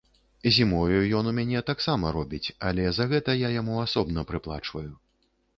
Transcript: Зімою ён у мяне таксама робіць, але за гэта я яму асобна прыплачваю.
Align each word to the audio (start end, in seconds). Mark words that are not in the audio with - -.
Зімою 0.53 1.01
ён 1.19 1.29
у 1.31 1.33
мяне 1.41 1.61
таксама 1.67 2.13
робіць, 2.17 2.53
але 2.71 2.89
за 3.01 3.07
гэта 3.15 3.37
я 3.45 3.53
яму 3.61 3.75
асобна 3.85 4.27
прыплачваю. 4.33 4.89